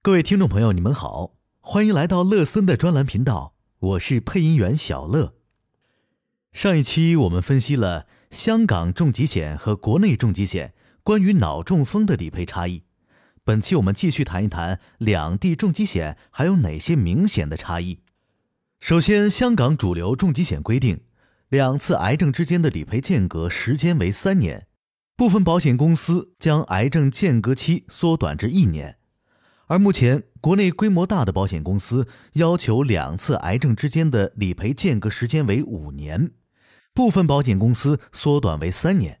[0.00, 5.34] 各位听众朋友，你们好，欢迎来到乐森的专栏频道，我是配音员小乐。
[6.52, 10.72] 上一期我们分析了香港重疾险和国内重疾险
[11.02, 12.84] 关于脑中风的理赔差异，
[13.42, 17.98] 本期我们继续谈一谈两地重疾险还有哪些明显的差异。
[18.78, 21.00] 首先，香港主流重疾险规定，
[21.48, 24.68] 两次癌症之间的理赔间隔时间为三年，
[25.16, 28.97] 部分保险公司将癌症间隔期缩短至一年。
[29.68, 36.30] 而目前，国内规模大的保险公司要求两次癌症之间的理赔间隔时间为五年，
[36.94, 39.20] 部分保险公司缩短为三年。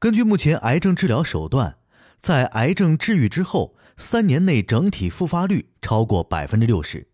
[0.00, 1.78] 根据目前癌症治疗手段，
[2.18, 7.06] 在癌症治愈之后，三年内整体复发率超过百分之六十。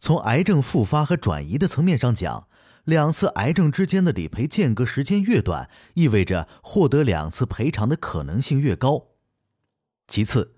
[0.00, 2.48] 从癌症复发和转移的层面上讲，
[2.84, 9.08] 两次癌症之间的理赔间隔时间越短，意味着获得两次赔偿的可能性越高。
[10.06, 10.54] 其次，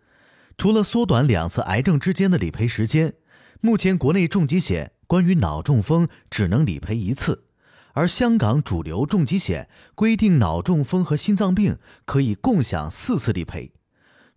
[0.61, 3.15] 除了缩短两次癌症之间的理赔时间，
[3.63, 7.45] 目前国内重疾险关于脑中风只能理赔一次，
[7.95, 13.73] 而香港主流重疾险规定脑中风和心脏病可以共享四次理赔。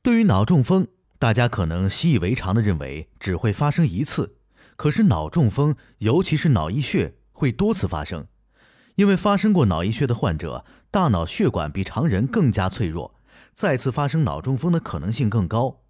[0.02, 0.88] 对于脑中风，
[1.20, 4.38] 大家可能习以为常的认为只会发生一次，
[4.78, 8.26] 可是脑中风，尤其是脑溢血，会多次发生。
[8.96, 13.14] 因为发生过脑溢血的患者，大脑血管比常人更加脆弱，
[13.54, 15.82] 再次发生脑中风的可能性更高。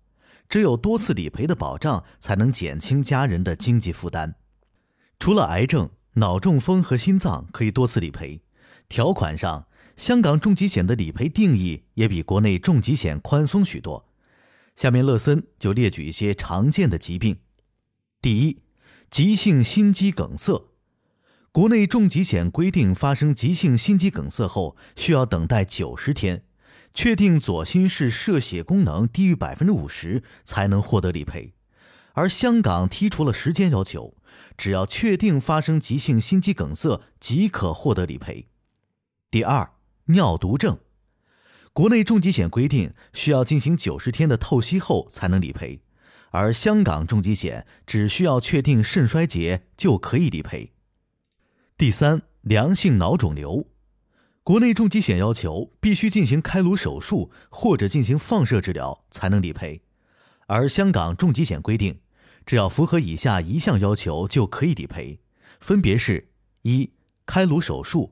[0.50, 4.36] 只有多次理赔的保障，才能减轻家人的经济负担。
[5.20, 8.42] 除了癌症、脑中风和心脏可以多次理赔，
[8.88, 14.10] 条款上，香港重疾险的理赔定义也比国内重疾险宽松许多。
[14.76, 17.38] 下面乐森就列举一些常见的疾病。
[18.22, 18.62] 第一，
[19.10, 20.70] 急性心肌梗塞。
[21.52, 26.44] 国内重疾险规定，发生急性心肌梗塞后，需要等待九十天。
[26.94, 31.54] 确定左心室射血功能低于百分之五十才能获得理赔，
[32.14, 34.16] 而香港剔除了时间要求，
[34.56, 38.48] 只要确定发生急性心肌梗塞即可获得理赔。
[39.32, 39.72] 第二，
[40.06, 40.78] 尿毒症，
[41.74, 45.82] 国内重疾险规定需要进行九十天的透析后才能理赔，
[46.30, 50.72] 而香港重疾险只需要确定肾衰竭就可以理赔。
[51.76, 53.68] 第三，良性脑肿瘤。
[54.44, 59.82] 国内重疾险要求必须进行开颅手术或者进行放射治疗才能理赔，
[60.48, 62.02] 而香港重疾险规定，
[62.46, 65.22] 只要符合以下一项要求就可以理赔，
[65.62, 66.28] 分别是：
[66.64, 66.92] 一、
[67.26, 68.12] 开颅手术；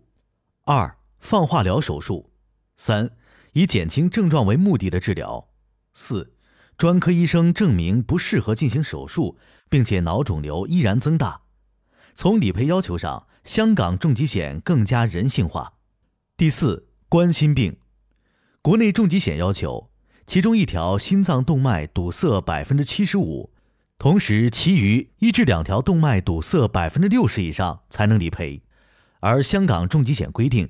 [0.63, 2.29] 二、放化疗手术；
[2.77, 3.11] 三、
[3.51, 5.49] 以减轻症状为目的的治疗；
[5.91, 6.33] 四、
[6.77, 9.37] 专科医生证明不适合进行手术，
[9.67, 11.41] 并且脑肿瘤依然增大。
[12.15, 15.73] 从理赔要求上，香港重疾险更加人性化。
[16.41, 17.77] 第四，冠心病，
[18.63, 19.91] 国内重疾险要求，
[20.25, 23.51] 其中一条心脏动脉堵塞百分之七十五，
[23.99, 28.63] 同时其余一至两条动脉堵塞百分之六十以上才能理赔，
[29.19, 30.69] 而香港重疾险规定，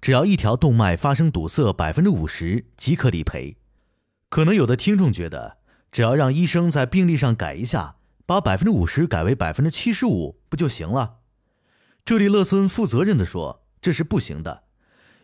[0.00, 3.56] 只要一条动脉发生堵塞百分之五十即可理赔。
[4.28, 5.58] 可能有的听众觉得，
[5.92, 7.94] 只要让医生在病历上改一下，
[8.26, 11.18] 把百分之五十改为百分之七十五不就行了？
[12.04, 14.61] 这里乐森负责任的说，这是不行的。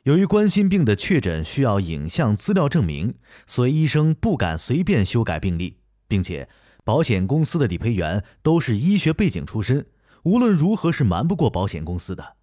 [0.08, 3.14] 由于冠心病的确诊需要影像资料证明，
[3.46, 5.76] 所以医生不敢随便修改病历，
[6.08, 6.48] 并且
[6.82, 9.84] 保险公司的理赔员都是医学背景出身，
[10.22, 12.36] 无论如何是瞒不过保险公司的。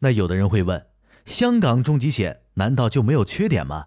[0.00, 0.84] 那有的人会问，
[1.24, 3.86] 香港重疾险难道就没有缺点吗？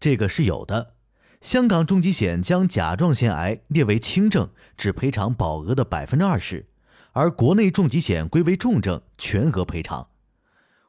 [0.00, 0.94] 这个是有的，
[1.40, 6.66] 香港重疾险将甲状腺癌列为轻症，只赔偿保额的百分之二十，
[7.12, 10.08] 而国内重疾险归为重症，全额赔偿。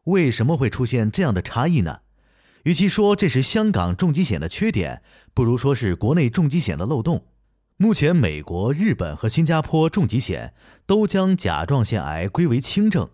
[0.05, 1.99] 为什么会出现这样的差异呢？
[2.63, 5.01] 与其说这是香港重疾险的缺点，
[5.33, 7.25] 不如说是国内重疾险的漏洞。
[7.77, 10.53] 目前，美国、日本和新加坡重疾险
[10.85, 13.09] 都将甲状腺癌归为轻症，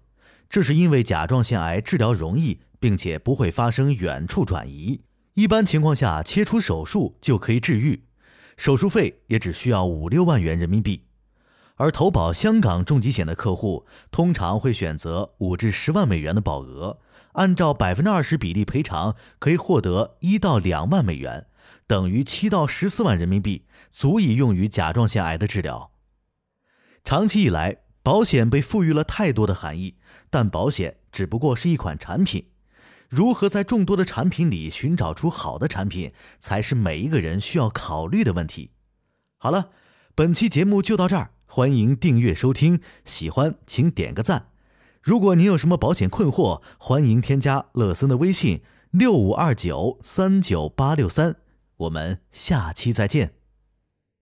[0.50, 5.02] 这是因为甲状腺癌治疗容易，并且不会发生远处转移，
[5.36, 8.04] 一般情况下切除手术就可以治愈，
[8.58, 11.06] 手术费也只需要五六万元人民币。
[11.80, 17.00] 而投保香港重疾险的客户通常会选择五至十万美元的保额，
[17.34, 21.48] 按照百分之二十比例赔偿，可以获得一到两万美元，
[21.88, 25.92] 等于七到十四万人民币，足以用于甲状腺癌的治疗。
[27.06, 29.96] 长期以来，保险被赋予了太多的含义，
[30.30, 32.50] 但保险只不过是一款产品，
[33.08, 38.72] 如何在众多的产品里寻找出好的产品，才是每一个人需要考虑的问题。
[39.38, 39.70] 好了，
[40.14, 41.32] 本期节目就到这儿。
[41.52, 44.50] 欢迎订阅收听，喜欢请点个赞。
[45.02, 48.62] 如果您有什么保险困惑，欢迎添加乐森的微信
[48.92, 51.38] 六五二九三九八六三。
[51.78, 53.39] 我们下期再见。